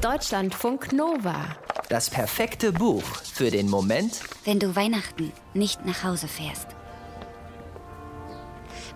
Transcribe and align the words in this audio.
Deutschlandfunk 0.00 0.94
Nova. 0.94 1.44
Das 1.90 2.08
perfekte 2.08 2.72
Buch 2.72 3.02
für 3.02 3.50
den 3.50 3.68
Moment, 3.68 4.20
wenn 4.46 4.58
du 4.58 4.74
Weihnachten 4.74 5.30
nicht 5.52 5.84
nach 5.84 6.04
Hause 6.04 6.26
fährst. 6.26 6.68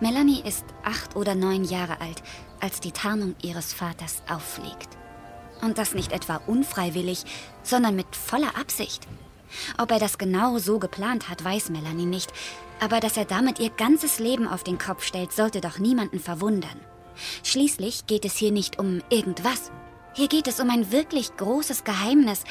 Melanie 0.01 0.41
ist 0.41 0.65
acht 0.83 1.15
oder 1.15 1.35
neun 1.35 1.65
Jahre 1.65 2.01
alt, 2.01 2.23
als 2.59 2.81
die 2.81 2.91
Tarnung 2.91 3.35
ihres 3.43 3.75
Vaters 3.75 4.23
auffliegt. 4.31 4.97
Und 5.61 5.77
das 5.77 5.93
nicht 5.93 6.11
etwa 6.11 6.37
unfreiwillig, 6.37 7.25
sondern 7.63 7.97
mit 7.97 8.17
voller 8.17 8.57
Absicht. 8.59 9.07
Ob 9.77 9.91
er 9.91 9.99
das 9.99 10.17
genau 10.17 10.57
so 10.57 10.79
geplant 10.79 11.29
hat, 11.29 11.45
weiß 11.45 11.69
Melanie 11.69 12.07
nicht. 12.07 12.33
Aber 12.81 13.01
dass 13.01 13.19
er 13.19 13.27
damit 13.27 13.59
ihr 13.59 13.69
ganzes 13.69 14.21
Leben 14.21 14.49
auf 14.49 14.65
den 14.65 14.79
Kopf 14.79 15.05
stellt, 15.05 15.33
sollte 15.33 15.61
doch 15.61 15.79
niemanden 15.79 16.19
verwundern. 16.19 16.81
Schließlich 17.43 18.07
geht 18.07 18.25
es 18.25 18.37
hier 18.37 18.53
nicht 18.53 18.79
um 18.79 19.03
irgendwas. 19.11 19.71
Hier 20.15 20.29
geht 20.29 20.47
es 20.47 20.61
um 20.61 20.71
ein 20.71 20.93
wirklich 20.93 21.37
großes 21.37 21.83
Geheimnis. 21.83 22.45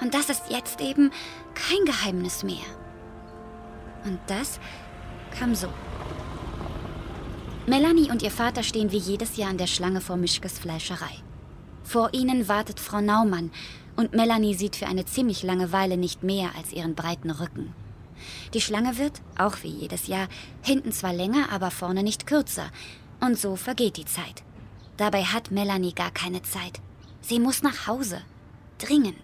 Und 0.00 0.14
das 0.14 0.30
ist 0.30 0.50
jetzt 0.50 0.80
eben 0.80 1.12
kein 1.54 1.84
Geheimnis 1.84 2.42
mehr. 2.42 2.66
Und 4.04 4.18
das 4.26 4.58
kam 5.38 5.54
so. 5.54 5.68
Melanie 7.66 8.10
und 8.10 8.22
ihr 8.22 8.30
Vater 8.30 8.62
stehen 8.62 8.90
wie 8.90 8.98
jedes 8.98 9.36
Jahr 9.36 9.50
an 9.50 9.58
der 9.58 9.66
Schlange 9.66 10.00
vor 10.00 10.16
Mischkes 10.16 10.58
Fleischerei. 10.58 11.22
Vor 11.84 12.10
ihnen 12.12 12.48
wartet 12.48 12.80
Frau 12.80 13.00
Naumann 13.00 13.50
und 13.96 14.12
Melanie 14.14 14.54
sieht 14.54 14.74
für 14.74 14.86
eine 14.86 15.04
ziemlich 15.04 15.42
lange 15.42 15.70
Weile 15.70 15.96
nicht 15.96 16.22
mehr 16.22 16.50
als 16.56 16.72
ihren 16.72 16.94
breiten 16.94 17.30
Rücken. 17.30 17.74
Die 18.54 18.60
Schlange 18.60 18.98
wird, 18.98 19.20
auch 19.38 19.62
wie 19.62 19.68
jedes 19.68 20.08
Jahr, 20.08 20.28
hinten 20.62 20.92
zwar 20.92 21.12
länger, 21.12 21.52
aber 21.52 21.70
vorne 21.70 22.02
nicht 22.02 22.26
kürzer. 22.26 22.70
Und 23.20 23.38
so 23.38 23.54
vergeht 23.54 23.96
die 23.96 24.04
Zeit. 24.04 24.42
Dabei 24.96 25.24
hat 25.24 25.50
Melanie 25.50 25.92
gar 25.92 26.10
keine 26.10 26.42
Zeit. 26.42 26.80
Sie 27.20 27.40
muss 27.40 27.62
nach 27.62 27.86
Hause. 27.86 28.22
Dringend. 28.78 29.16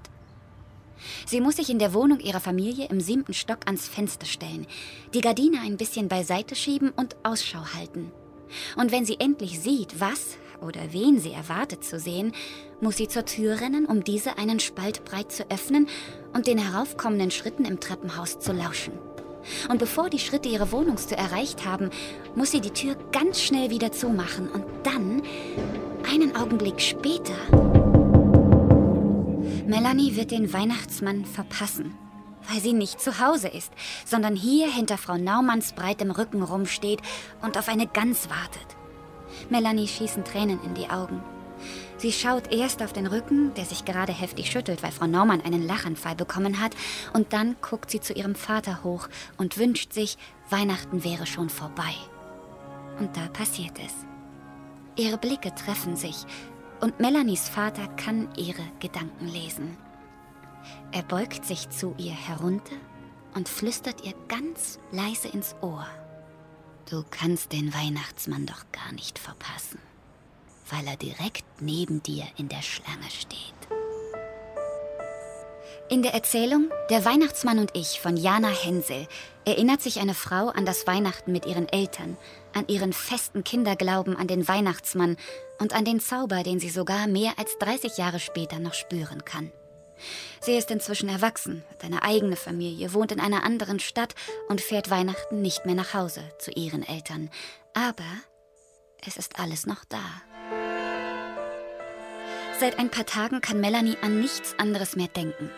Sie 1.27 1.41
muss 1.41 1.57
sich 1.57 1.71
in 1.71 1.79
der 1.79 1.95
Wohnung 1.95 2.21
ihrer 2.21 2.41
Familie 2.41 2.89
im 2.89 3.01
siebten 3.01 3.35
Stock 3.35 3.67
ans 3.67 3.89
Fenster 3.89 4.27
stellen, 4.27 4.67
die 5.13 5.21
Gardine 5.21 5.61
ein 5.61 5.77
bisschen 5.77 6.09
beiseite 6.09 6.55
schieben 6.55 6.91
und 6.91 7.17
Ausschau 7.23 7.65
halten. 7.75 8.11
Und 8.77 8.93
wenn 8.93 9.05
sie 9.05 9.19
endlich 9.21 9.61
sieht, 9.61 10.01
was 10.01 10.37
oder 10.61 10.93
wen 10.93 11.19
sie 11.19 11.33
erwartet 11.33 11.85
zu 11.85 11.99
sehen, 11.99 12.33
muss 12.81 12.97
sie 12.97 13.09
zur 13.09 13.25
Tür 13.25 13.61
rennen, 13.61 13.87
um 13.87 14.05
diese 14.05 14.39
einen 14.39 14.61
Spalt 14.61 15.05
breit 15.05 15.33
zu 15.33 15.51
öffnen 15.51 15.89
und 16.33 16.47
den 16.47 16.59
heraufkommenden 16.59 17.31
Schritten 17.31 17.65
im 17.65 17.81
Treppenhaus 17.81 18.39
zu 18.39 18.53
lauschen. 18.53 18.93
Und 19.69 19.79
bevor 19.79 20.09
die 20.09 20.19
Schritte 20.19 20.49
ihre 20.49 20.73
Wohnungstür 20.73 21.19
erreicht 21.19 21.67
haben, 21.67 21.91
muss 22.35 22.51
sie 22.51 22.61
die 22.61 22.71
Tür 22.71 22.97
ganz 23.13 23.43
schnell 23.43 23.71
wieder 23.71 23.93
zumachen 23.93 24.49
und 24.49 24.65
dann, 24.85 25.23
einen 26.11 26.35
Augenblick 26.35 26.81
später, 26.81 27.35
Melanie 29.67 30.15
wird 30.15 30.31
den 30.31 30.53
Weihnachtsmann 30.53 31.25
verpassen, 31.25 31.95
weil 32.51 32.61
sie 32.61 32.75
nicht 32.75 33.01
zu 33.01 33.19
Hause 33.19 33.49
ist, 33.49 33.73
sondern 34.05 34.37
hier 34.37 34.71
hinter 34.71 34.99
Frau 34.99 35.17
Naumanns 35.17 35.73
breitem 35.73 36.11
Rücken 36.11 36.43
rumsteht 36.43 37.01
und 37.41 37.57
auf 37.57 37.69
eine 37.69 37.87
Gans 37.87 38.29
wartet. 38.29 38.77
Melanie 39.49 39.89
schießen 39.89 40.23
Tränen 40.23 40.63
in 40.65 40.75
die 40.75 40.91
Augen. 40.91 41.23
Sie 41.97 42.13
schaut 42.13 42.53
erst 42.53 42.83
auf 42.83 42.93
den 42.93 43.07
Rücken, 43.07 43.55
der 43.55 43.65
sich 43.65 43.87
gerade 43.87 44.13
heftig 44.13 44.51
schüttelt, 44.51 44.83
weil 44.83 44.93
Frau 44.93 45.07
Naumann 45.07 45.41
einen 45.41 45.67
Lachanfall 45.67 46.15
bekommen 46.15 46.61
hat, 46.61 46.77
und 47.15 47.33
dann 47.33 47.57
guckt 47.63 47.91
sie 47.91 48.01
zu 48.01 48.13
ihrem 48.13 48.35
Vater 48.35 48.85
hoch 48.85 49.09
und 49.39 49.57
wünscht 49.57 49.95
sich, 49.95 50.19
Weihnachten 50.51 51.05
wäre 51.05 51.25
schon 51.25 51.49
vorbei. 51.49 51.95
Und 52.99 53.17
da 53.17 53.29
passiert 53.29 53.79
es. 53.79 53.95
Ihre 54.97 55.17
Blicke 55.17 55.55
treffen 55.55 55.97
sich 55.97 56.27
und 56.81 57.01
Melanies 57.01 57.49
Vater 57.49 57.89
kann 57.97 58.29
ihre 58.37 58.65
Gedanken 58.81 59.27
lesen. 59.27 59.77
Er 60.93 61.03
beugt 61.03 61.45
sich 61.45 61.69
zu 61.71 61.95
ihr 61.99 62.13
herunter 62.13 62.77
und 63.35 63.49
flüstert 63.49 64.05
ihr 64.05 64.15
ganz 64.29 64.79
leise 64.93 65.29
ins 65.29 65.55
Ohr. 65.61 65.87
Du 66.91 67.05
kannst 67.11 67.53
den 67.53 67.73
Weihnachtsmann 67.75 68.47
doch 68.47 68.65
gar 68.73 68.93
nicht 68.93 69.19
verpassen, 69.19 69.79
weil 70.71 70.87
er 70.87 70.97
direkt 70.97 71.45
neben 71.61 72.03
dir 72.03 72.27
in 72.37 72.49
der 72.49 72.63
Schlange 72.63 73.11
steht. 73.11 73.55
In 75.95 76.03
der 76.03 76.13
Erzählung 76.13 76.73
Der 76.91 77.05
Weihnachtsmann 77.05 77.61
und 77.61 77.71
ich 77.77 78.01
von 78.01 78.17
Jana 78.17 78.49
Hensel 78.49 79.07
erinnert 79.45 79.81
sich 79.81 80.01
eine 80.01 80.15
Frau 80.15 80.49
an 80.49 80.67
das 80.67 80.89
Weihnachten 80.89 81.31
mit 81.31 81.47
ihren 81.47 81.69
Eltern, 81.69 82.17
an 82.53 82.67
ihren 82.67 82.93
festen 82.93 83.45
Kinderglauben 83.45 84.17
an 84.17 84.27
den 84.27 84.49
Weihnachtsmann 84.49 85.17
und 85.61 85.73
an 85.73 85.85
den 85.85 86.01
Zauber, 86.01 86.43
den 86.43 86.59
sie 86.59 86.69
sogar 86.69 87.07
mehr 87.07 87.35
als 87.37 87.57
30 87.59 87.97
Jahre 87.97 88.19
später 88.19 88.59
noch 88.59 88.75
spüren 88.75 89.25
kann. 89.25 89.53
Sie 90.41 90.57
ist 90.57 90.73
inzwischen 90.73 91.09
erwachsen, 91.09 91.63
hat 91.71 91.85
eine 91.85 92.03
eigene 92.03 92.35
Familie, 92.35 92.93
wohnt 92.93 93.13
in 93.13 93.21
einer 93.21 93.45
anderen 93.45 93.79
Stadt 93.79 94.17
und 94.49 94.61
fährt 94.61 94.91
Weihnachten 94.91 95.43
nicht 95.43 95.65
mehr 95.65 95.77
nach 95.77 95.95
Hause 95.95 96.23
zu 96.41 96.51
ihren 96.51 96.83
Eltern. 96.83 97.31
Aber 97.73 98.03
es 99.07 99.17
ist 99.17 99.39
alles 99.39 99.65
noch 99.65 99.85
da. 99.85 100.03
Seit 102.59 102.81
ein 102.81 102.91
paar 102.91 103.07
Tagen 103.07 103.41
kann 103.41 103.61
Melanie 103.61 103.97
an 104.03 104.19
nichts 104.21 104.59
anderes 104.59 104.97
mehr 104.97 105.07
denken. 105.07 105.51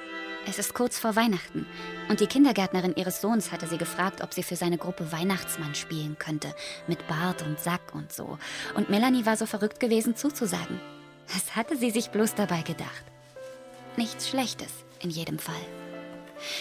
Es 0.49 0.61
ist 0.61 0.75
kurz 0.75 0.99
vor 0.99 1.17
Weihnachten 1.17 1.67
und 2.09 2.21
die 2.21 2.29
Kindergärtnerin 2.29 2.95
ihres 2.95 3.21
Sohns 3.21 3.51
hatte 3.51 3.67
sie 3.67 3.79
gefragt, 3.79 4.23
ob 4.23 4.33
sie 4.33 4.45
für 4.45 4.55
seine 4.55 4.79
Gruppe 4.79 5.11
Weihnachtsmann 5.11 5.75
spielen 5.75 6.17
könnte, 6.19 6.55
mit 6.87 7.07
Bart 7.09 7.43
und 7.43 7.59
Sack 7.59 7.95
und 7.95 8.12
so. 8.12 8.39
Und 8.75 8.89
Melanie 8.89 9.27
war 9.27 9.37
so 9.37 9.47
verrückt 9.47 9.81
gewesen 9.81 10.15
zuzusagen. 10.15 10.81
Was 11.34 11.57
hatte 11.57 11.77
sie 11.77 11.91
sich 11.91 12.11
bloß 12.11 12.37
dabei 12.37 12.62
gedacht? 12.62 13.05
Nichts 13.97 14.29
Schlechtes, 14.29 14.71
in 15.01 15.11
jedem 15.11 15.41
Fall. 15.41 15.55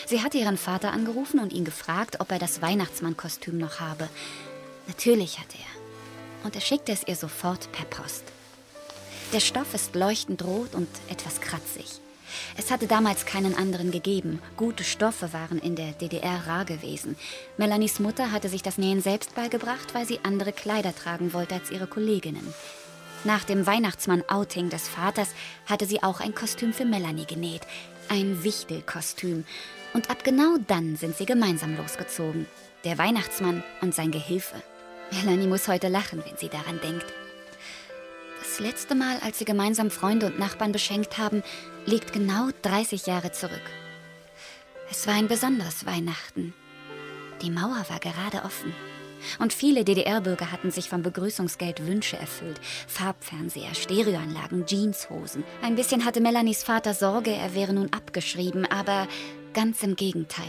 Sie 0.07 0.23
hatte 0.23 0.39
ihren 0.39 0.57
Vater 0.57 0.91
angerufen 0.91 1.39
und 1.39 1.53
ihn 1.53 1.65
gefragt, 1.65 2.19
ob 2.19 2.31
er 2.31 2.39
das 2.39 2.63
Weihnachtsmannkostüm 2.63 3.59
noch 3.59 3.79
habe. 3.79 4.09
Natürlich 4.87 5.39
hatte 5.39 5.57
er. 5.57 6.45
Und 6.45 6.55
er 6.55 6.61
schickte 6.61 6.91
es 6.91 7.07
ihr 7.07 7.15
sofort 7.15 7.71
per 7.71 7.85
Post. 7.85 8.23
Der 9.31 9.41
Stoff 9.41 9.73
ist 9.75 9.95
leuchtend 9.95 10.43
rot 10.43 10.73
und 10.73 10.87
etwas 11.09 11.39
kratzig. 11.39 11.99
Es 12.57 12.71
hatte 12.71 12.87
damals 12.87 13.25
keinen 13.25 13.55
anderen 13.55 13.91
gegeben. 13.91 14.41
Gute 14.57 14.83
Stoffe 14.83 15.33
waren 15.33 15.59
in 15.59 15.75
der 15.75 15.91
DDR 15.93 16.47
rar 16.47 16.65
gewesen. 16.65 17.15
Melanies 17.57 17.99
Mutter 17.99 18.31
hatte 18.31 18.49
sich 18.49 18.63
das 18.63 18.77
Nähen 18.77 19.01
selbst 19.01 19.35
beigebracht, 19.35 19.93
weil 19.93 20.05
sie 20.05 20.19
andere 20.23 20.51
Kleider 20.51 20.95
tragen 20.95 21.33
wollte 21.33 21.55
als 21.55 21.71
ihre 21.71 21.87
Kolleginnen. 21.87 22.53
Nach 23.23 23.43
dem 23.43 23.65
Weihnachtsmann-Outing 23.65 24.69
des 24.69 24.87
Vaters 24.87 25.29
hatte 25.65 25.85
sie 25.85 26.03
auch 26.03 26.19
ein 26.19 26.35
Kostüm 26.35 26.73
für 26.73 26.85
Melanie 26.85 27.25
genäht. 27.25 27.61
Ein 28.07 28.43
Wichtelkostüm. 28.43 29.45
Und 29.93 30.09
ab 30.11 30.23
genau 30.23 30.57
dann 30.67 30.95
sind 30.95 31.15
sie 31.17 31.25
gemeinsam 31.25 31.75
losgezogen. 31.75 32.45
Der 32.83 32.97
Weihnachtsmann 32.99 33.63
und 33.81 33.95
sein 33.95 34.11
Gehilfe. 34.11 34.61
Melanie 35.11 35.47
muss 35.47 35.67
heute 35.67 35.87
lachen, 35.87 36.23
wenn 36.25 36.37
sie 36.37 36.49
daran 36.49 36.79
denkt. 36.81 37.05
Das 38.45 38.59
letzte 38.59 38.93
Mal, 38.93 39.17
als 39.25 39.39
sie 39.39 39.45
gemeinsam 39.45 39.89
Freunde 39.89 40.27
und 40.27 40.37
Nachbarn 40.37 40.71
beschenkt 40.71 41.17
haben, 41.17 41.41
liegt 41.85 42.13
genau 42.13 42.49
30 42.61 43.07
Jahre 43.07 43.31
zurück. 43.31 43.59
Es 44.89 45.07
war 45.07 45.15
ein 45.15 45.27
besonderes 45.27 45.85
Weihnachten. 45.87 46.53
Die 47.41 47.49
Mauer 47.49 47.83
war 47.89 47.99
gerade 47.99 48.45
offen. 48.45 48.73
Und 49.39 49.51
viele 49.51 49.83
DDR-Bürger 49.83 50.51
hatten 50.51 50.69
sich 50.69 50.89
vom 50.89 51.01
Begrüßungsgeld 51.01 51.87
Wünsche 51.87 52.17
erfüllt. 52.17 52.61
Farbfernseher, 52.87 53.73
Stereoanlagen, 53.73 54.65
Jeanshosen. 54.67 55.43
Ein 55.63 55.75
bisschen 55.75 56.05
hatte 56.05 56.21
Melanies 56.21 56.63
Vater 56.63 56.93
Sorge, 56.93 57.31
er 57.31 57.55
wäre 57.55 57.73
nun 57.73 57.91
abgeschrieben, 57.91 58.65
aber 58.65 59.07
ganz 59.53 59.81
im 59.81 59.95
Gegenteil. 59.95 60.47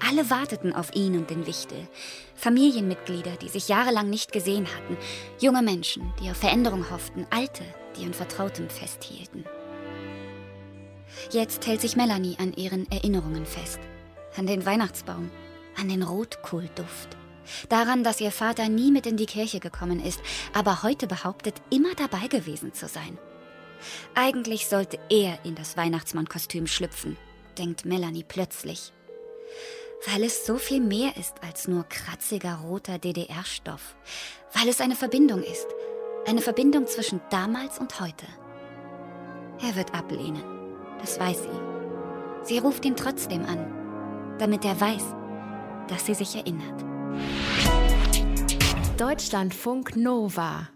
Alle 0.00 0.28
warteten 0.30 0.74
auf 0.74 0.94
ihn 0.94 1.16
und 1.16 1.30
den 1.30 1.46
Wichtel. 1.46 1.88
Familienmitglieder, 2.34 3.36
die 3.36 3.48
sich 3.48 3.68
jahrelang 3.68 4.10
nicht 4.10 4.32
gesehen 4.32 4.66
hatten. 4.66 4.96
Junge 5.40 5.62
Menschen, 5.62 6.12
die 6.20 6.30
auf 6.30 6.36
Veränderung 6.36 6.90
hofften. 6.90 7.26
Alte, 7.30 7.64
die 7.96 8.04
an 8.04 8.14
Vertrautem 8.14 8.68
festhielten. 8.68 9.44
Jetzt 11.30 11.66
hält 11.66 11.80
sich 11.80 11.96
Melanie 11.96 12.36
an 12.38 12.52
ihren 12.54 12.90
Erinnerungen 12.90 13.46
fest. 13.46 13.78
An 14.36 14.46
den 14.46 14.66
Weihnachtsbaum, 14.66 15.30
an 15.76 15.88
den 15.88 16.02
Rotkohlduft. 16.02 17.16
Daran, 17.68 18.04
dass 18.04 18.20
ihr 18.20 18.32
Vater 18.32 18.68
nie 18.68 18.90
mit 18.90 19.06
in 19.06 19.16
die 19.16 19.26
Kirche 19.26 19.60
gekommen 19.60 20.04
ist, 20.04 20.20
aber 20.54 20.82
heute 20.82 21.06
behauptet, 21.06 21.60
immer 21.70 21.94
dabei 21.94 22.26
gewesen 22.26 22.72
zu 22.72 22.88
sein. 22.88 23.18
Eigentlich 24.14 24.66
sollte 24.66 24.98
er 25.10 25.44
in 25.44 25.54
das 25.54 25.76
Weihnachtsmannkostüm 25.76 26.66
schlüpfen, 26.66 27.18
denkt 27.58 27.84
Melanie 27.84 28.24
plötzlich 28.26 28.92
weil 30.06 30.24
es 30.24 30.44
so 30.46 30.56
viel 30.56 30.80
mehr 30.80 31.16
ist 31.16 31.34
als 31.42 31.68
nur 31.68 31.84
kratziger 31.84 32.56
roter 32.56 32.98
DDR-Stoff, 32.98 33.96
weil 34.52 34.68
es 34.68 34.80
eine 34.80 34.96
Verbindung 34.96 35.42
ist, 35.42 35.66
eine 36.26 36.40
Verbindung 36.40 36.86
zwischen 36.86 37.20
damals 37.30 37.78
und 37.78 38.00
heute. 38.00 38.26
Er 39.62 39.76
wird 39.76 39.94
ablehnen, 39.94 40.42
das 41.00 41.18
weiß 41.18 41.42
sie. 41.44 42.44
Sie 42.44 42.58
ruft 42.58 42.84
ihn 42.84 42.96
trotzdem 42.96 43.44
an, 43.44 44.36
damit 44.38 44.64
er 44.64 44.80
weiß, 44.80 45.04
dass 45.88 46.06
sie 46.06 46.14
sich 46.14 46.36
erinnert. 46.36 46.84
Deutschlandfunk 48.98 49.96
Nova 49.96 50.68